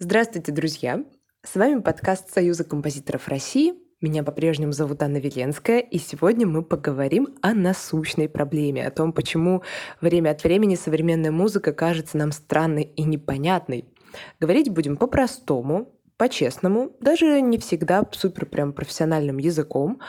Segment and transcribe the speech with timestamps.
[0.00, 1.04] Здравствуйте, друзья!
[1.44, 3.74] С вами подкаст Союза композиторов России.
[4.00, 9.62] Меня по-прежнему зовут Анна Веленская, и сегодня мы поговорим о насущной проблеме, о том, почему
[10.00, 13.84] время от времени современная музыка кажется нам странной и непонятной.
[14.40, 20.00] Говорить будем по-простому, по-честному, даже не всегда супер прям профессиональным языком,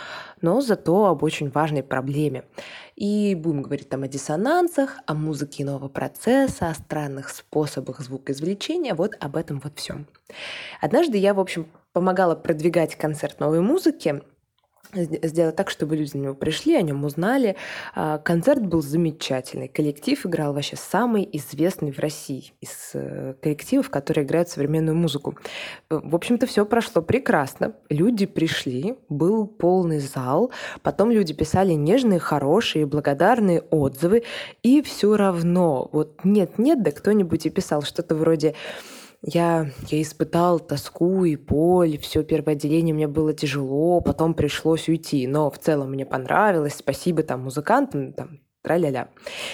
[0.42, 2.44] но зато об очень важной проблеме.
[2.96, 9.16] И будем говорить там о диссонансах, о музыке нового процесса, о странных способах звукоизвлечения, вот
[9.20, 10.08] об этом вот всем.
[10.80, 14.22] Однажды я, в общем, помогала продвигать концерт новой музыки,
[14.94, 17.56] сделать так, чтобы люди на него пришли, о нем узнали.
[17.94, 19.68] А, концерт был замечательный.
[19.68, 25.36] Коллектив играл вообще самый известный в России из э, коллективов, которые играют современную музыку.
[25.90, 27.74] В общем-то, все прошло прекрасно.
[27.90, 30.52] Люди пришли, был полный зал.
[30.82, 34.24] Потом люди писали нежные, хорошие, благодарные отзывы.
[34.64, 38.56] И все равно, вот нет-нет, да кто-нибудь и писал что-то вроде
[39.28, 45.26] я, я испытал тоску и боль, все первое отделение мне было тяжело, потом пришлось уйти,
[45.26, 49.10] но в целом мне понравилось, спасибо там музыкантам, там, тра-ля-ля.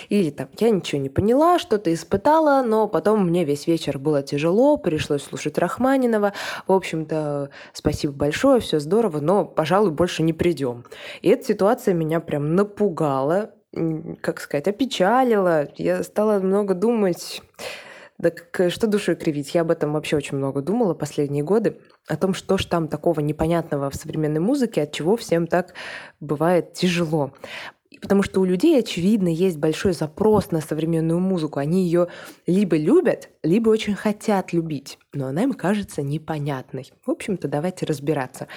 [0.10, 4.76] Или там, я ничего не поняла, что-то испытала, но потом мне весь вечер было тяжело,
[4.76, 6.34] пришлось слушать Рахманинова.
[6.68, 10.86] В общем-то, спасибо большое, все здорово, но, пожалуй, больше не придем.
[11.22, 13.52] И эта ситуация меня прям напугала,
[14.20, 15.70] как сказать, опечалила.
[15.78, 17.42] Я стала много думать
[18.22, 19.54] так э, что душой кривить?
[19.54, 23.20] Я об этом вообще очень много думала последние годы, о том, что ж там такого
[23.20, 25.74] непонятного в современной музыке, от чего всем так
[26.20, 27.34] бывает тяжело.
[28.02, 31.60] Потому что у людей, очевидно, есть большой запрос на современную музыку.
[31.60, 32.08] Они ее
[32.48, 36.92] либо любят, либо очень хотят любить, но она им кажется непонятной.
[37.06, 38.48] В общем-то, давайте разбираться.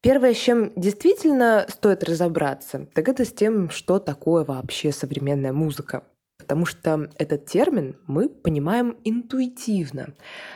[0.00, 6.04] Первое, с чем действительно стоит разобраться, так это с тем, что такое вообще современная музыка
[6.48, 10.14] потому что этот термин мы понимаем интуитивно.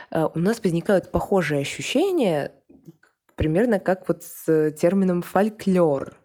[0.09, 2.51] Э, у нас возникают похожие ощущения,
[3.35, 6.17] примерно как вот с термином фольклор.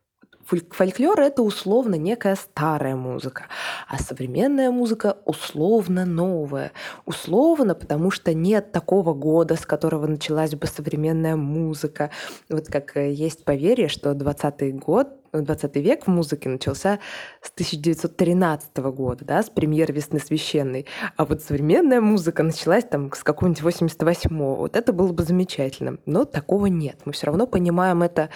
[0.48, 3.46] Фольклор— это условно некая старая музыка,
[3.86, 6.72] а современная музыка условно новая.
[7.04, 12.10] Условно, потому что нет такого года, с которого началась бы современная музыка.
[12.48, 16.98] Вот как э, есть поверье, что 20 год 20 век в музыке начался
[17.42, 20.86] с 1913 года, да, с премьеры «Весны священной»,
[21.16, 24.54] а вот современная музыка началась там с какого-нибудь 88-го.
[24.54, 25.98] Вот это было бы замечательно.
[26.06, 27.00] Но такого нет.
[27.04, 28.30] Мы все равно понимаем это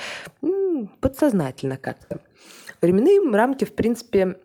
[1.01, 2.21] подсознательно как-то.
[2.81, 4.39] Временные рамки, в принципе,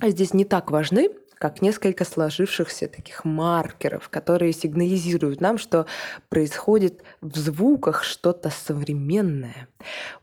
[0.00, 1.10] здесь не так важны,
[1.42, 5.86] как несколько сложившихся таких маркеров, которые сигнализируют нам, что
[6.28, 9.66] происходит в звуках что-то современное.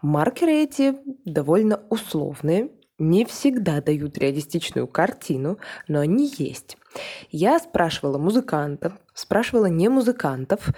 [0.01, 0.95] Маркеры эти
[1.25, 6.77] довольно условные, не всегда дают реалистичную картину, но они есть.
[7.31, 10.69] Я спрашивала музыкантов, спрашивала не музыкантов,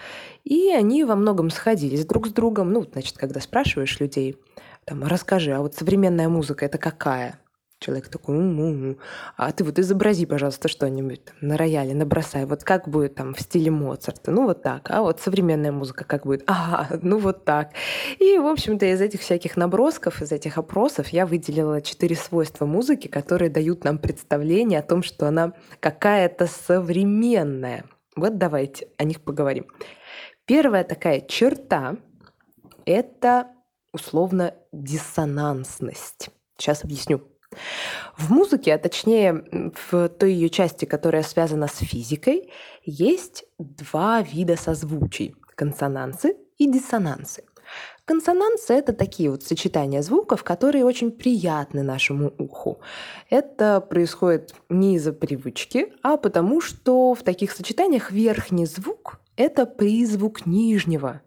[0.44, 2.72] и они во многом сходились друг с другом.
[2.72, 4.38] Ну, значит, когда спрашиваешь людей,
[4.86, 7.41] там, расскажи, а вот современная музыка это какая?
[7.82, 8.98] Человек такой, ум-ум.
[9.38, 12.46] а ты вот изобрази, пожалуйста, что-нибудь на рояле, набросай.
[12.46, 14.30] Вот как будет там в стиле Моцарта?
[14.30, 14.92] Ну вот так.
[14.92, 16.44] А вот современная музыка как будет?
[16.46, 17.72] Ага, ну вот так.
[18.20, 23.08] И, в общем-то, из этих всяких набросков, из этих опросов я выделила четыре свойства музыки,
[23.08, 27.86] которые дают нам представление о том, что она какая-то современная.
[28.16, 29.66] Вот давайте о них поговорим.
[30.46, 31.98] Первая такая черта—
[32.86, 33.48] это
[33.92, 36.30] условно диссонансность.
[36.60, 37.31] Сейчас объясню.
[38.18, 42.50] В музыке, а точнее в той ее части, которая связана с физикой,
[42.84, 47.44] есть два вида созвучий– консонансы и диссонансы.
[48.06, 52.80] Консонансы– это такие вот сочетания звуков, которые очень приятны нашему уху.
[53.30, 60.46] Это происходит не из-за привычки, а потому что в таких сочетаниях верхний звук это призвук
[60.46, 61.22] нижнего.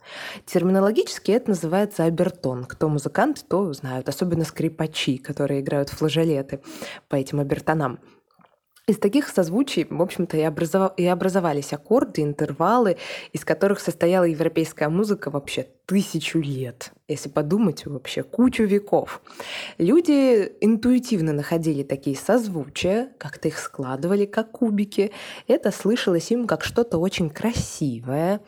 [0.47, 2.65] Терминологически это называется обертон.
[2.65, 6.61] Кто музыкант, то знают, особенно скрипачи, которые играют флажолеты
[7.09, 7.99] по этим обертонам.
[8.87, 10.93] Из таких созвучий, в общем-то, и, образов...
[10.99, 12.99] и образовались аккорды, интервалы,
[13.33, 16.93] из которых состояла европейская музыка вообще тысячу лет.
[17.09, 19.23] Если подумать, вообще кучу веков.
[19.79, 25.13] Люди интуитивно находили такие созвучия, как-то их складывали, как кубики.
[25.49, 28.43] Это слышалось им как что-то очень красивое.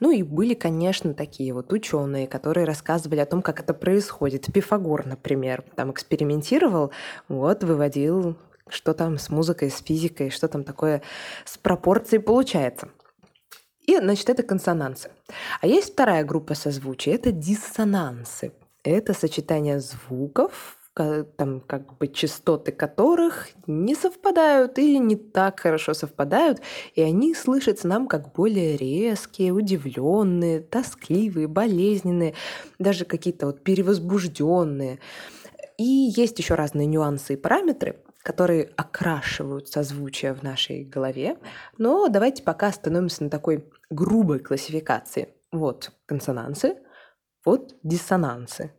[0.00, 4.50] Ну и были, конечно, такие вот ученые, которые рассказывали о том, как это происходит.
[4.50, 6.92] Пифагор, например, там экспериментировал,
[7.28, 8.38] вот, выводил
[8.72, 11.02] что там с музыкой, с физикой, что там такое
[11.44, 12.88] с пропорцией получается.
[13.86, 15.10] И, значит, это консонансы.
[15.60, 18.52] А есть вторая группа созвучий, это диссонансы.
[18.84, 26.60] Это сочетание звуков, там как бы частоты которых не совпадают или не так хорошо совпадают,
[26.94, 32.34] и они слышатся нам как более резкие, удивленные, тоскливые, болезненные,
[32.78, 34.98] даже какие-то вот перевозбужденные.
[35.78, 41.38] И есть еще разные нюансы и параметры, которые окрашивают созвучие в нашей голове.
[41.78, 45.34] Но давайте пока остановимся на такой грубой классификации.
[45.50, 46.76] Вот консонансы,
[47.44, 48.72] вот диссонансы.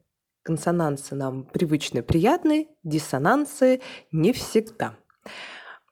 [0.43, 3.81] Консонансы нам привычны, приятны, диссонансы
[4.11, 4.95] не всегда.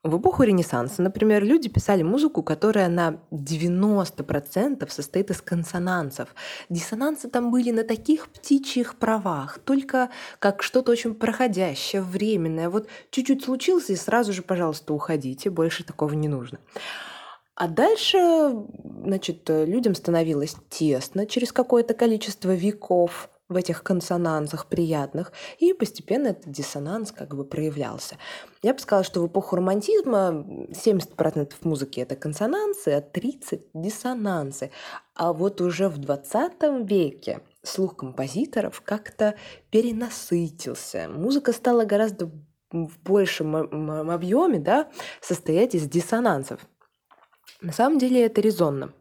[0.04, 6.34] В эпоху Ренессанса, например, люди писали музыку, которая на 90% состоит из консонансов.
[6.70, 10.10] Диссонансы там были на таких птичьих правах, только
[10.40, 12.70] как что-то очень проходящее, временное.
[12.70, 16.58] Вот чуть-чуть случилось, и сразу же, пожалуйста, уходите, больше такого не нужно.
[17.54, 18.18] А дальше,
[19.06, 26.50] значит, людям становилось тесно через какое-то количество веков в этих консонансах приятных, и постепенно этот
[26.50, 28.18] диссонанс как бы проявлялся.
[28.64, 34.72] Я бы сказала, что в эпоху романтизма 70% музыки— это консонансы, а 30%— диссонансы.
[35.16, 39.36] А вот уже в 20 веке слух композиторов как-то
[39.70, 41.10] перенасытился.
[41.10, 42.32] Музыка стала гораздо
[42.72, 44.90] в большем объеме да,
[45.20, 46.62] состоять из диссонансов.
[47.60, 48.94] На самом деле это резонно.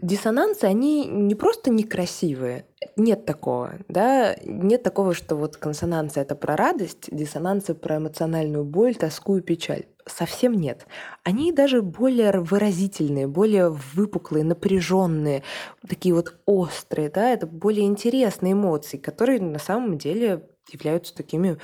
[0.00, 2.66] Диссонансы, они не просто некрасивые,
[2.96, 8.96] нет такого, да, нет такого, что вот консонанция— это про радость, диссонансы— про эмоциональную боль,
[8.96, 9.84] тоску и печаль.
[10.06, 10.86] Совсем нет.
[11.22, 15.44] Они даже более выразительные, более выпуклые, напряженные,
[15.88, 21.58] такие вот острые, да, это более интересные эмоции, которые на самом деле являются такими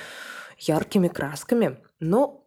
[0.59, 1.79] яркими красками.
[2.01, 2.45] Но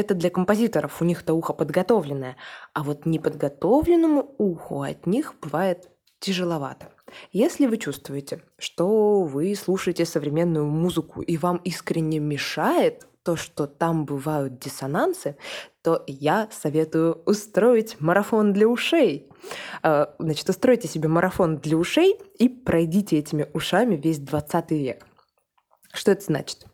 [0.00, 2.36] это для композиторов, у них-то ухо подготовленное,
[2.74, 5.88] а вот неподготовленному уху от них бывает
[6.18, 6.88] тяжеловато.
[7.32, 14.06] Если вы чувствуете, что вы слушаете современную музыку и вам искренне мешает то, что там
[14.06, 15.36] бывают диссонансы,
[15.82, 19.28] то я советую устроить марафон для ушей.
[19.82, 25.06] А, значит, устройте себе марафон для ушей и пройдите этими ушами весь 20 век.
[25.92, 26.66] Что это значит?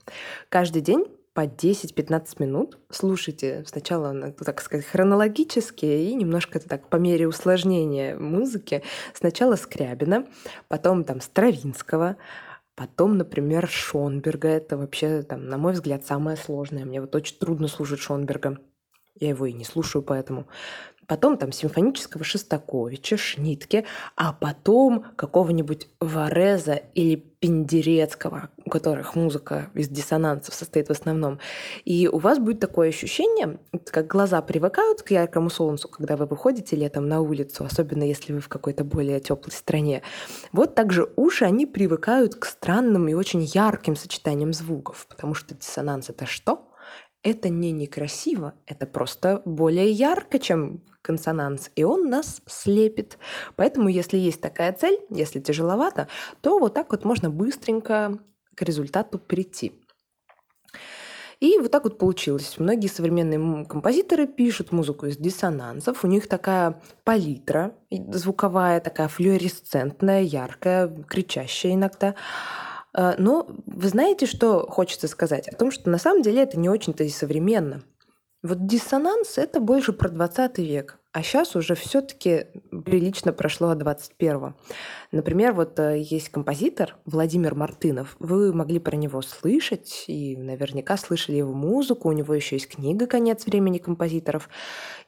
[0.49, 1.06] Каждый день
[1.37, 2.79] по 10-15 минут.
[2.91, 8.83] Слушайте сначала, ну, так сказать, хронологически и немножко так по мере усложнения музыки.
[9.12, 10.27] Сначала Скрябина,
[10.69, 12.17] потом там Стравинского,
[12.75, 14.49] Потом, например, Шонберга.
[14.49, 16.85] Это вообще, там, на мой взгляд, самое сложное.
[16.85, 18.59] Мне вот очень трудно слушать Шонберга.
[19.15, 20.47] Я его и не слушаю, поэтому
[21.06, 29.88] потом там симфонического Шостаковича, Шнитке, а потом какого-нибудь Вареза или Пендерецкого, у которых музыка из
[29.88, 31.38] диссонансов состоит в основном.
[31.84, 36.74] И у вас будет такое ощущение, как глаза привыкают к яркому солнцу, когда вы выходите
[36.76, 40.02] летом на улицу, особенно если вы в какой-то более теплой стране.
[40.52, 46.08] Вот также уши, они привыкают к странным и очень ярким сочетаниям звуков, потому что диссонанс—
[46.10, 46.66] это что?
[47.22, 53.18] это не некрасиво, это просто более ярко, чем консонанс, и он нас слепит.
[53.56, 56.06] Поэтому, если есть такая цель, если тяжеловато,
[56.40, 58.20] то вот так вот можно быстренько
[58.56, 59.81] к результату прийти.
[61.38, 62.55] И вот так вот получилось.
[62.58, 66.03] Многие современные композиторы пишут музыку из диссонансов.
[66.03, 72.14] У них такая палитра звуковая, такая флюоресцентная, яркая, кричащая иногда.
[72.94, 75.49] А, но вы знаете, что хочется сказать?
[75.49, 77.82] О том, что на самом деле это не очень-то и современно.
[78.43, 82.44] Вот диссонанс— это больше про 20 век, а сейчас уже все таки
[82.84, 84.52] прилично прошло от 21
[85.12, 88.16] Например, вот э, есть композитор Владимир Мартынов.
[88.18, 92.11] Вы могли про него слышать и наверняка слышали его музыку.
[92.11, 94.50] У него еще есть книга «Конец времени композиторов».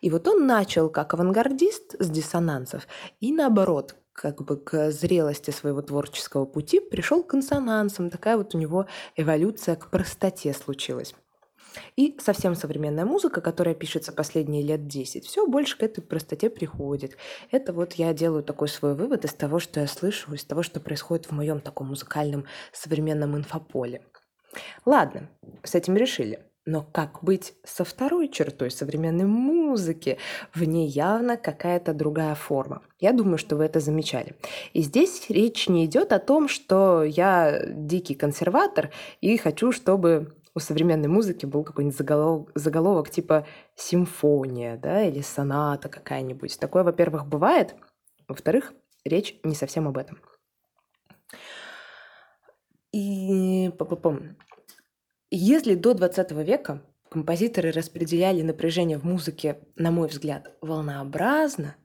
[0.00, 2.88] И вот он начал как авангардист с диссонансов
[3.20, 8.08] и наоборот, как бы к зрелости своего творческого пути пришел к консонансам.
[8.08, 11.14] Такая вот у него эволюция к простоте случилась.
[11.96, 17.16] И совсем современная музыка, которая пишется последние лет 10, все больше к этой простоте приходит.
[17.50, 20.80] Это вот я делаю такой свой вывод из того, что я слышу, из того, что
[20.80, 24.02] происходит в моем таком музыкальном современном инфополе.
[24.84, 25.28] Ладно,
[25.62, 26.40] с этим решили.
[26.70, 30.18] Но как быть со второй чертой современной музыки?
[30.52, 32.82] В ней явно какая-то другая форма.
[33.00, 34.34] Я думаю, что вы это замечали.
[34.74, 38.90] И здесь речь не идет о том, что я дикий консерватор
[39.22, 43.46] и хочу, чтобы у современной музыки был какой-нибудь заголовок, заголовок типа
[43.76, 46.58] симфония, да, или соната какая-нибудь.
[46.58, 47.76] Такое, во-первых, бывает.
[48.26, 48.74] Во-вторых,
[49.04, 50.20] речь не совсем об этом.
[52.92, 53.70] И
[55.30, 61.76] если до 20 века композиторы распределяли напряжение в музыке, на мой взгляд, волнообразно,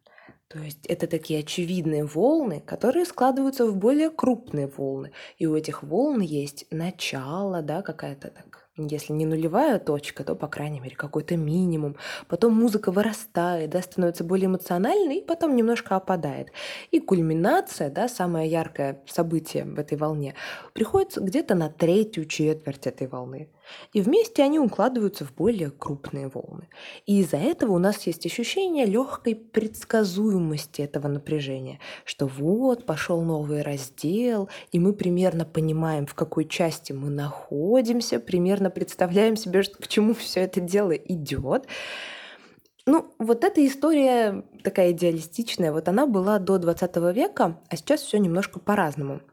[0.48, 5.12] То есть это такие очевидные волны, которые складываются в более крупные волны.
[5.38, 10.48] И у этих волн есть начало, да, какая-то так если не нулевая точка, то, по
[10.48, 11.96] крайней мере, какой-то минимум.
[12.28, 16.52] Потом музыка вырастает, да, становится более эмоциональной, и потом немножко опадает.
[16.90, 20.34] И кульминация, да, самое яркое событие в этой волне,
[20.74, 23.50] приходится где-то на третью четверть этой волны.
[23.94, 26.68] И вместе они укладываются в более крупные волны.
[27.06, 33.62] И из-за этого у нас есть ощущение легкой предсказуемости этого напряжения, что вот пошел новый
[33.62, 40.14] раздел, и мы примерно понимаем, в какой части мы находимся, примерно представляем себе, к чему
[40.14, 41.68] все это дело идет.
[42.86, 48.18] Ну, вот эта история такая идеалистичная, вот она была до 20 века, а сейчас все
[48.18, 49.22] немножко по-разному–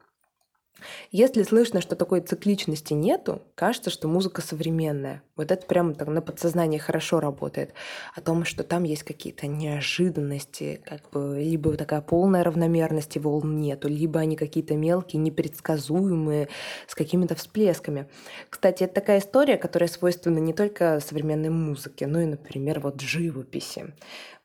[1.10, 5.22] если слышно, что такой цикличности нету, кажется, что музыка современная.
[5.37, 7.72] Вот это прямо так на подсознании хорошо работает.
[8.14, 13.88] О том, что там есть какие-то неожиданности, как бы либо такая полная равномерности волн нету,
[13.88, 16.49] либо они какие-то мелкие, непредсказуемые,
[16.87, 18.08] с какими-то всплесками.
[18.49, 23.94] Кстати, это такая история, которая свойственна не только современной музыке, но и, например, вот живописи.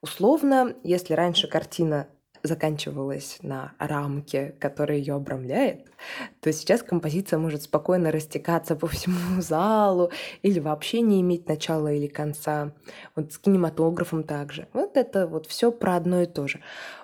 [0.02, 2.08] Условно, если раньше картина
[2.46, 5.88] заканчивалась на рамке, которая ее обрамляет,
[6.42, 10.12] то сейчас композиция может спокойно растекаться по всему залу
[10.42, 12.74] или вообще не иметь начала или конца.
[13.16, 14.68] Вот с кинематографом также.
[14.74, 16.62] Вот это вот все про одно и то же.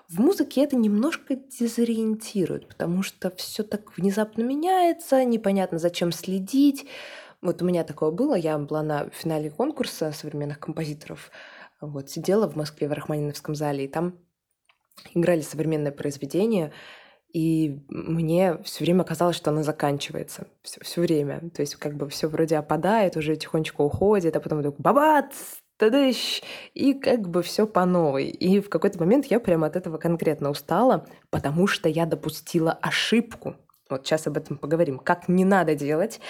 [0.08, 6.86] В музыке это немножко дезориентирует, потому что все так внезапно меняется, непонятно, зачем следить.
[7.42, 11.32] Вот у меня такое было, я была на финале конкурса современных композиторов,
[11.80, 14.16] вот, сидела в Москве в Рахманиновском зале, и там
[15.14, 16.72] играли современное произведение,
[17.34, 20.48] и мне все время казалось, что оно заканчивается.
[20.64, 21.50] Все, все время.
[21.54, 25.34] То есть как бы все вроде опадает, уже тихонечко уходит, а потом вдруг бабац,
[25.78, 26.42] тадыщ,
[26.74, 28.28] и как бы все по новой.
[28.28, 33.56] И в какой-то момент я прямо от этого конкретно устала, потому что я допустила ошибку.
[33.90, 35.00] Вот сейчас об этом поговорим.
[35.00, 36.22] Как не надо делать,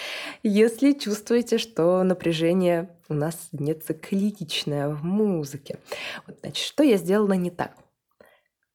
[0.42, 5.78] если чувствуете, что напряжение у нас не цикличное в музыке.
[6.26, 7.74] Вот, значит, что я сделала не так?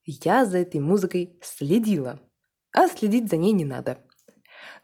[0.07, 2.21] Я за этой музыкой следила,
[2.73, 4.06] а следить за ней не надо.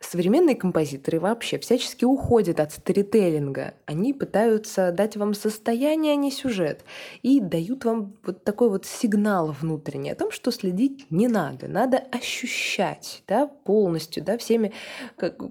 [0.01, 3.75] Современные композиторы вообще всячески уходят от сторителлинга.
[3.87, 6.85] Они пытаются дать вам состояние, а не сюжет.
[7.23, 11.69] И дают вам вот такой вот сигнал внутренний о том, что следить не надо.
[11.69, 14.73] Надо ощущать да, полностью, да, всеми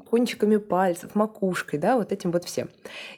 [0.09, 2.69] кончиками пальцев, макушкой, да, вот этим вот всем.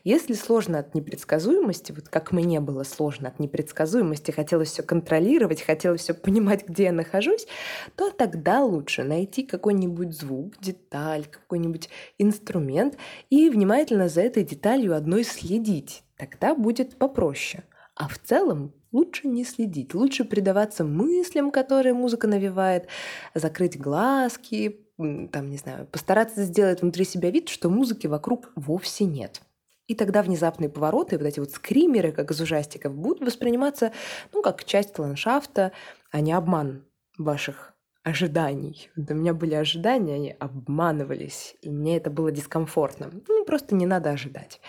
[0.03, 6.01] Если сложно от непредсказуемости, вот как мне было сложно от непредсказуемости, хотелось все контролировать, хотелось
[6.01, 7.47] все понимать, где я нахожусь,
[7.95, 12.97] то тогда лучше найти какой-нибудь звук, деталь, деталь, какой-нибудь инструмент
[13.29, 16.03] и внимательно за этой деталью одной следить.
[16.17, 17.63] Тогда будет попроще.
[17.95, 22.87] А в целом лучше не следить, лучше предаваться мыслям, которые музыка навевает,
[23.35, 29.41] закрыть глазки, там, не знаю, постараться сделать внутри себя вид, что музыки вокруг вовсе нет.
[29.87, 33.91] И тогда внезапные повороты, вот эти вот скримеры, как из ужастиков, будут восприниматься,
[34.31, 35.71] ну, как часть ландшафта,
[36.09, 36.85] а не обман
[37.17, 37.72] ваших
[38.03, 38.89] ожиданий.
[38.95, 43.09] У меня были ожидания, они обманывались, и мне это было дискомфортно.
[43.27, 44.59] Ну, просто не надо ожидать.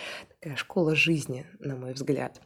[0.41, 2.41] Такая школа жизни, на мой взгляд.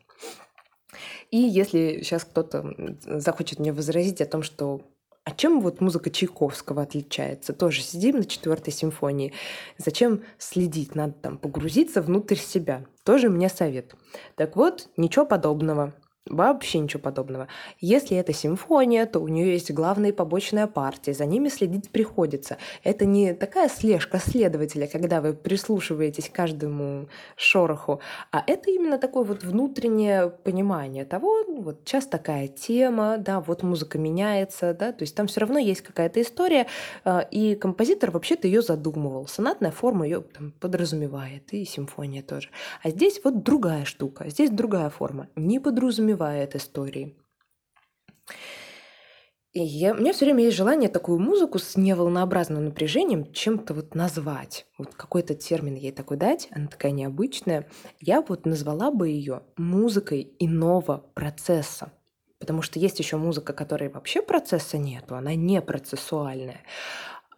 [1.30, 4.82] И если сейчас кто-то захочет мне возразить о том, что
[5.24, 7.52] а чем вот музыка Чайковского отличается?
[7.52, 9.34] Тоже сидим на четвертой симфонии.
[9.76, 10.94] Зачем следить?
[10.94, 12.86] Надо там погрузиться внутрь себя.
[13.04, 13.94] Тоже мне совет.
[14.36, 15.92] Так вот, ничего подобного.
[16.30, 17.48] Вообще ничего подобного.
[17.80, 22.58] Если это симфония, то у нее есть главная и побочная партия, за ними следить приходится.
[22.84, 29.24] Это не такая слежка следователя, когда вы прислушиваетесь к каждому шороху, а это именно такое
[29.24, 35.14] вот внутреннее понимание того, вот сейчас такая тема, да, вот музыка меняется, да, то есть
[35.14, 36.66] там все равно есть какая-то история,
[37.04, 39.26] а, и композитор вообще-то ее задумывал.
[39.26, 42.50] Сонатная форма ее там, подразумевает, и симфония тоже.
[42.82, 47.16] А здесь вот другая штука, здесь другая форма, не подразумевает подразумевает истории.
[49.52, 53.94] И я, у меня все время есть желание такую музыку с неволнообразным напряжением чем-то вот
[53.94, 54.66] назвать.
[54.76, 57.66] Вот какой-то термин ей такой дать, она такая необычная.
[57.98, 61.92] Я вот назвала бы ее музыкой иного процесса.
[62.38, 66.60] Потому что есть еще музыка, которой вообще процесса нету, она не процессуальная.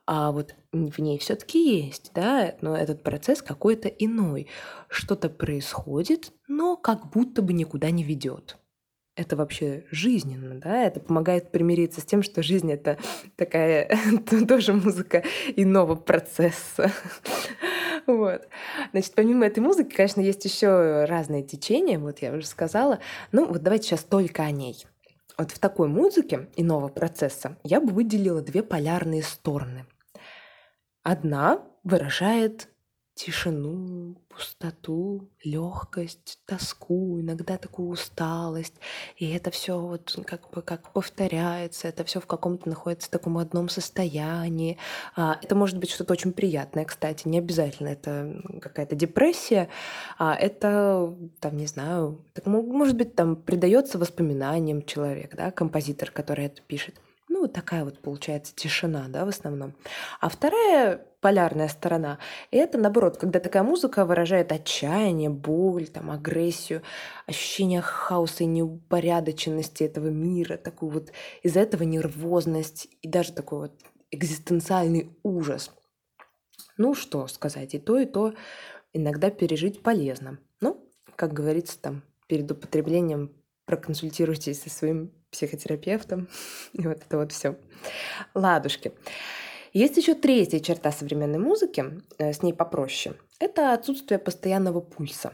[0.05, 4.49] А вот в ней все-таки есть, да, но этот процесс какой-то иной.
[4.89, 8.60] Что-то происходит, но как будто бы никуда не ведет
[9.17, 12.99] это вообще жизненно, да, это помогает примириться с тем, что жизнь— это
[13.37, 13.91] такая
[14.49, 15.25] тоже музыка
[15.57, 16.91] иного процесса.
[18.07, 18.49] Вот.
[18.93, 22.99] Значит, помимо этой музыки, конечно, есть еще разные течения, вот я уже сказала.
[23.31, 24.87] Ну, вот давайте сейчас только о ней.
[25.37, 29.85] Вот в такой музыке иного процесса я бы выделила две полярные стороны.
[31.03, 32.69] Одна выражает
[33.25, 38.75] тишину, пустоту, легкость, тоску, иногда такую усталость.
[39.19, 43.37] И это все вот как бы как повторяется, это все в каком-то находится в таком
[43.37, 44.79] одном состоянии.
[45.17, 49.69] А, это может быть что-то очень приятное, кстати, не обязательно это какая-то депрессия,
[50.19, 56.47] а это, там, не знаю, так, может быть, там придается воспоминаниям человек, да, композитор, который
[56.47, 56.95] это пишет.
[57.41, 59.75] Ну, такая вот получается тишина, да, в основном.
[60.21, 62.19] А вторая полярная сторона—
[62.51, 66.83] это, наоборот, когда такая музыка выражает отчаяние, боль, там, агрессию,
[67.27, 73.73] ощущение хаоса и неупорядоченности этого мира, такую вот из-за этого нервозность и даже такой вот
[74.11, 75.71] экзистенциальный ужас.
[76.77, 78.35] Ну, что сказать, и то, и то
[78.93, 80.39] иногда пережить полезно.
[80.61, 83.33] Ну, как говорится там, перед употреблением
[83.65, 86.29] проконсультируйтесь со своим психотерапевтом.
[86.73, 87.57] И вот это вот все.
[88.35, 88.93] Ладушки.
[89.73, 91.85] Есть еще третья черта современной музыки,
[92.19, 93.15] э, с ней попроще.
[93.39, 95.33] Это отсутствие постоянного пульса.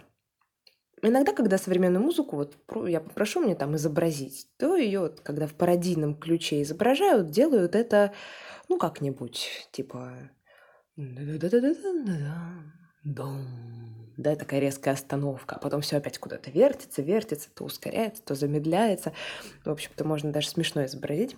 [1.03, 2.57] Иногда, когда современную музыку вот
[2.89, 8.15] я попрошу мне там изобразить, то ее, вот, когда в пародийном ключе изображают, делают это,
[8.69, 10.31] ну, как-нибудь, типа
[14.17, 19.13] да, такая резкая остановка, а потом все опять куда-то вертится, вертится, то ускоряется, то замедляется.
[19.65, 21.37] В общем-то, можно даже смешно изобразить.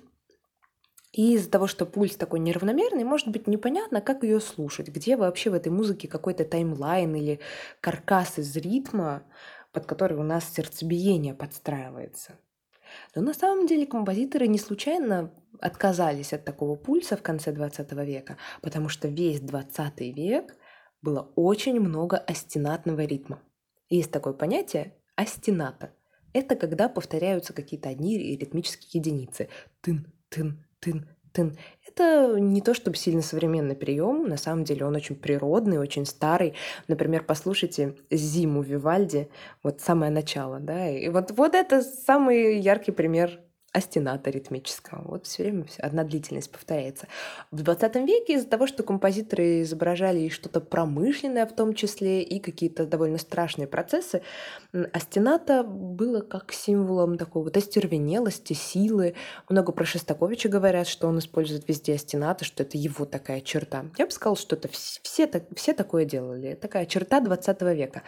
[1.12, 5.50] И из-за того, что пульс такой неравномерный, может быть непонятно, как ее слушать, где вообще
[5.50, 7.40] в этой музыке какой-то таймлайн или
[7.80, 9.23] каркас из ритма,
[9.73, 12.38] под который у нас сердцебиение подстраивается.
[13.14, 18.37] Но на самом деле композиторы не случайно отказались от такого пульса в конце 20 века,
[18.62, 20.54] потому что весь 20 век
[21.02, 23.40] было очень много астенатного ритма.
[23.88, 25.92] Есть такое понятие астената.
[26.32, 29.48] Это когда повторяются какие-то одни ритмические единицы.
[29.80, 31.56] Тын, тын, тын, тын.
[31.86, 36.54] Это не то чтобы сильно современный прием, на самом деле он очень природный, очень старый.
[36.86, 39.28] Например, послушайте «Зиму» Вивальди,
[39.62, 43.40] вот самое начало, да, и вот, вот это самый яркий пример
[43.72, 45.02] остената ритмического.
[45.06, 47.06] Вот все время одна длительность повторяется.
[47.50, 52.40] В 20 веке из-за того, что композиторы изображали и что-то промышленное в том числе, и
[52.40, 54.22] какие-то довольно страшные процессы,
[54.92, 59.14] остената было как символом такого вот остервенелости, силы.
[59.48, 63.85] Много про Шостаковича говорят, что он использует везде остената, что это его такая черта.
[63.98, 66.54] Я бы сказала, что это все, все такое делали.
[66.54, 68.02] Такая черта 20 века.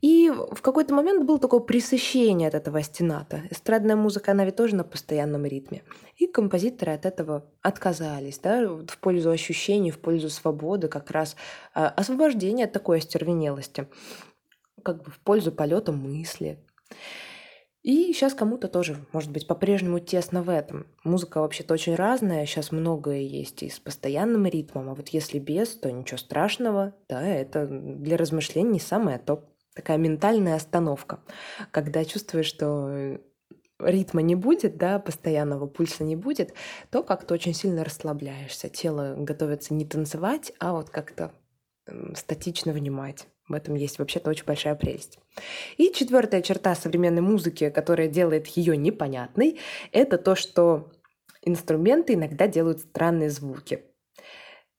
[0.00, 3.42] И в какой-то момент было такое пресыщение от этого стената.
[3.50, 5.82] Эстрадная музыка, она ведь тоже на постоянном ритме.
[6.16, 11.36] И композиторы от этого отказались, да, в пользу ощущений, в пользу свободы, как раз
[11.74, 13.88] э, освобождения от такой остервенелости,
[14.82, 16.58] как бы в пользу полета мысли.
[17.82, 20.86] И сейчас кому-то тоже, может быть, по-прежнему тесно в этом.
[21.02, 25.76] Музыка вообще-то очень разная, сейчас многое есть и с постоянным ритмом, а вот если без,
[25.76, 29.49] то ничего страшного, да, это для размышлений самое топ
[29.80, 31.20] такая ментальная остановка,
[31.70, 33.18] когда чувствуешь, что
[33.78, 36.52] ритма не будет, да, постоянного пульса не будет,
[36.90, 38.68] то как-то очень сильно расслабляешься.
[38.68, 41.32] Тело готовится не танцевать, а вот как-то
[42.14, 43.26] статично внимать.
[43.48, 45.18] В этом есть вообще-то очень большая прелесть.
[45.78, 49.58] И четвертая черта современной музыки, которая делает ее непонятной,
[49.92, 50.92] это то, что
[51.40, 53.82] инструменты иногда делают странные звуки.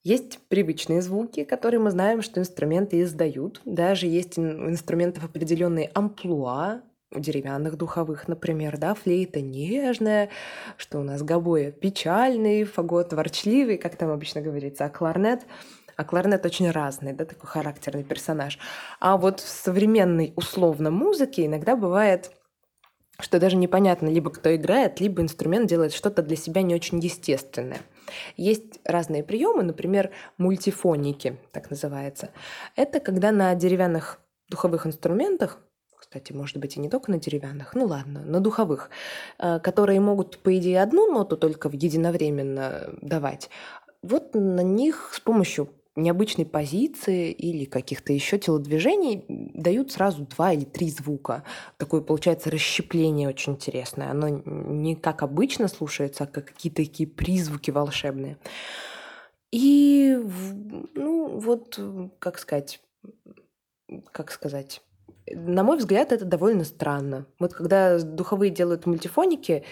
[0.04, 3.62] Есть привычные звуки, которые мы знаем, что инструменты издают.
[3.66, 6.82] Даже есть у инструментов определенные амплуа,
[7.14, 10.30] у деревянных духовых, например, да, флейта нежная,
[10.78, 15.42] что у нас гобоя печальный, фагот ворчливый, как там обычно говорится, а кларнет
[15.98, 18.58] а кларнет очень разный, да, такой характерный персонаж.
[19.00, 22.32] А вот в современной условно музыке иногда бывает
[23.20, 27.82] что даже непонятно, либо кто играет, либо инструмент делает что-то для себя не очень естественное.
[28.38, 32.30] Есть разные приемы, например, мультифоники, так называется.
[32.76, 34.20] Это когда на деревянных
[34.50, 35.60] духовых инструментах
[36.02, 38.90] кстати, может быть, и не только на деревянных, ну ладно, на духовых,
[39.38, 43.50] э, которые могут, по идее, одну ноту только единовременно давать.
[44.02, 50.64] Вот на них с помощью необычной позиции или каких-то еще телодвижений дают сразу два или
[50.64, 51.44] три звука.
[51.78, 54.12] Такое получается расщепление очень интересное.
[54.12, 58.38] Оно не как обычно слушается, а как какие-то такие призвуки волшебные.
[59.52, 60.18] И,
[60.96, 61.78] ну, вот,
[62.20, 62.82] как сказать,
[64.14, 64.82] как сказать,
[65.30, 67.26] на мой взгляд, это довольно странно.
[67.40, 69.64] Вот когда духовые делают мультифоники,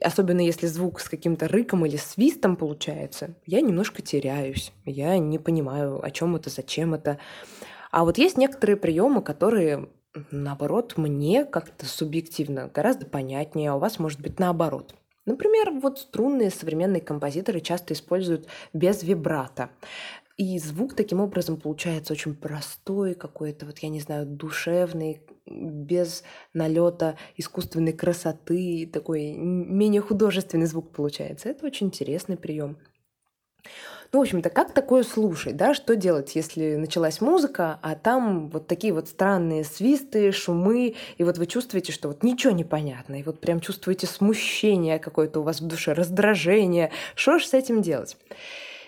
[0.00, 4.72] особенно если звук с каким-то рыком или свистом получается, я немножко теряюсь.
[4.84, 7.18] Я не понимаю, о чем это, зачем это.
[7.90, 9.88] А вот есть некоторые приемы, которые
[10.30, 14.94] наоборот, мне как-то субъективно гораздо понятнее, а у вас может быть наоборот.
[15.26, 19.70] Например, вот струнные современные композиторы часто используют без вибрато.
[20.36, 27.16] И звук таким образом получается очень простой, какой-то, вот я не знаю, душевный, без налета
[27.36, 31.48] искусственной красоты, такой менее художественный звук получается.
[31.48, 32.76] Это очень интересный прием.
[34.12, 35.74] Ну, в общем-то, как такое слушать, да?
[35.74, 41.38] Что делать, если началась музыка, а там вот такие вот странные свисты, шумы, и вот
[41.38, 45.60] вы чувствуете, что вот ничего не понятно, и вот прям чувствуете смущение какое-то у вас
[45.60, 46.92] в душе, раздражение.
[47.14, 48.16] Что ж с этим делать?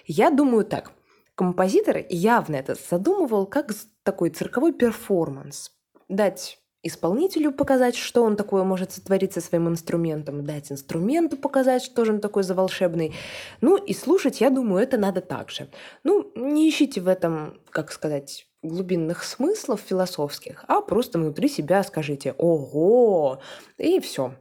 [0.07, 0.93] Я думаю так.
[1.39, 3.71] Композитор явно это задумывал как
[4.03, 5.71] такой цирковой перформанс.
[6.09, 12.05] Дать исполнителю показать, что он такое может сотворить со своим инструментом, дать инструменту показать, что
[12.05, 13.15] же он такой за волшебный.
[13.61, 15.69] Ну и слушать, я думаю, это надо так же.
[16.03, 22.35] Ну, не ищите в этом, как сказать, глубинных смыслов философских, а просто внутри себя скажите
[22.39, 23.41] «Ого!»
[23.77, 24.35] и все.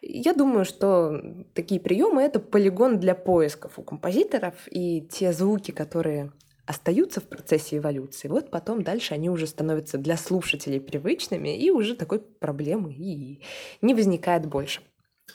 [0.00, 1.20] Я думаю, что
[1.54, 6.32] такие приемы это полигон для поисков у композиторов, и те звуки, которые
[6.66, 11.94] остаются в процессе эволюции, вот потом дальше они уже становятся для слушателей привычными, и уже
[11.94, 13.42] такой проблемы и
[13.80, 14.82] не возникает больше.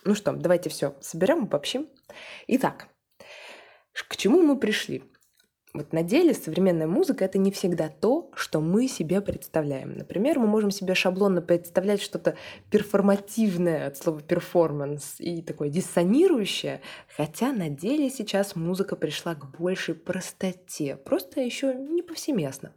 [0.06, 1.88] Ну что, давайте все соберем, обобщим.
[2.48, 2.88] Итак,
[3.94, 5.04] к чему мы пришли?
[5.74, 9.98] Вот на деле современная музыка— это не всегда то, что мы себе представляем.
[9.98, 12.38] Например, мы можем себе шаблонно представлять что-то
[12.70, 16.82] перформативное от слова перформанс и такое диссонирующее,
[17.18, 22.72] хотя на деле сейчас музыка пришла к большей простоте, просто еще не повсеместно.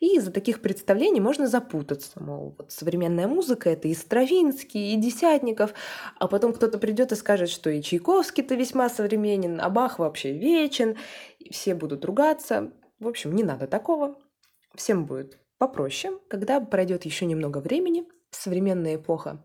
[0.00, 5.72] И из-за таких представлений можно запутаться, мол, вот современная музыка— это и Стравинский, и Десятников,
[6.18, 10.96] а потом кто-то придет и скажет, что и Чайковский-то весьма современен, а Бах вообще вечен,
[11.38, 12.72] и все будут ругаться.
[12.98, 14.18] В общем, не надо такого.
[14.74, 19.42] Всем будет попроще, когда пройдет еще немного времени, современная эпоха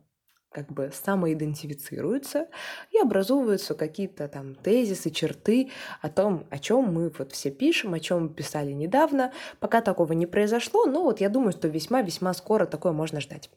[0.52, 2.48] как бы самоидентифицируются
[2.92, 5.70] и образовываются какие-то там тезисы, черты
[6.02, 9.32] о том, о чем мы вот все пишем, о чем писали недавно.
[9.60, 13.50] Пока такого не произошло, но вот я думаю, что весьма-весьма скоро такое можно ждать.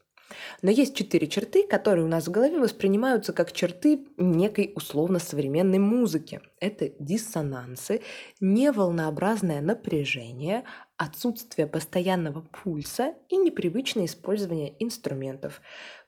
[0.61, 6.41] Но есть четыре черты, которые у нас в голове воспринимаются как черты некой условно-современной музыки.
[6.59, 8.01] Это диссонансы,
[8.39, 10.63] неволнообразное напряжение,
[10.97, 15.61] отсутствие постоянного пульса и непривычное использование инструментов.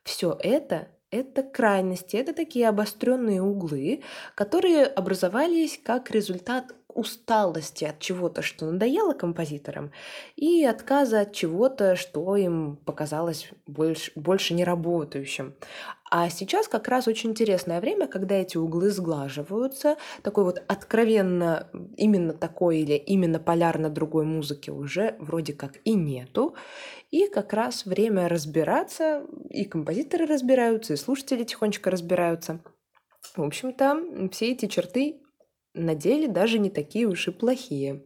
[0.08, 4.04] Все это это крайности, это такие обостренные углы,
[4.36, 9.92] которые образовались как результат усталости от чего-то, что надоело композиторам,
[10.36, 15.54] и отказа от чего-то, что им показалось больше, больше не работающим.
[16.10, 22.34] А сейчас как раз очень интересное время, когда эти углы сглаживаются, такой вот откровенно именно
[22.34, 26.56] такой или именно полярно другой музыки уже вроде как и нету.
[27.12, 32.60] И как раз время разбираться, и композиторы разбираются, и слушатели тихонечко разбираются.
[33.36, 35.22] В общем-то, все эти черты
[35.78, 38.04] на деле даже не такие уж и плохие.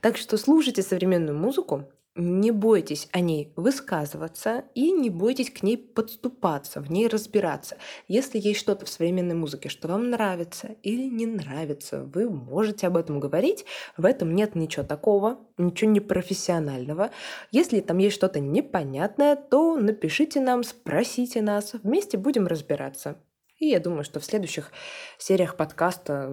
[0.00, 5.76] Так что слушайте современную музыку, не бойтесь о ней высказываться и не бойтесь к ней
[5.76, 7.76] подступаться, в ней разбираться.
[8.08, 12.96] Если есть что-то в современной музыке, что вам нравится или не нравится, вы можете об
[12.96, 13.66] этом говорить.
[13.98, 17.10] В этом нет ничего такого, ничего непрофессионального.
[17.50, 23.18] Если там есть что-то непонятное, то напишите нам, спросите нас, вместе будем разбираться.
[23.58, 24.70] И я думаю, что в следующих
[25.18, 26.30] сериях подкаста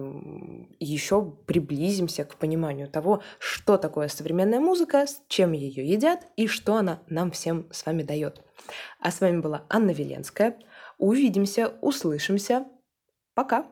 [0.78, 6.76] еще приблизимся к пониманию того, что такое современная музыка, с чем ее едят и что
[6.76, 8.42] она нам всем с вами дает.
[9.00, 10.58] А с вами была Анна Веленская.
[10.98, 12.66] Увидимся, услышимся.
[13.34, 13.66] Пока!